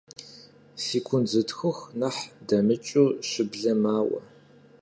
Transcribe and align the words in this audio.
Секунд 0.85 1.25
зытхух 1.31 1.77
нэхъ 1.99 2.23
дэмыкӀыу 2.47 3.09
щыблэ 3.29 3.73
мауэ. 3.81 4.19